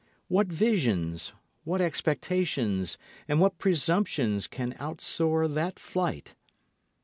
[0.29, 1.31] What visions,
[1.63, 6.33] what expectations and what presumptions can outsoar that flight?